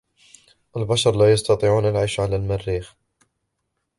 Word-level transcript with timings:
البشر 0.77 1.15
لا 1.15 1.31
يستطيعون 1.33 1.85
العيش 1.85 2.19
علي 2.19 2.35
المريخ. 2.35 2.95